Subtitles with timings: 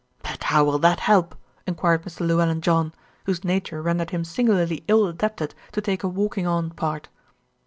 [0.23, 1.35] "But how will that help?"
[1.67, 2.21] enquired Mr.
[2.25, 2.91] Llewellyn John,
[3.27, 7.07] whose nature rendered him singularly ill adapted to a walking on part.